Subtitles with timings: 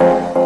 [0.00, 0.39] Bye.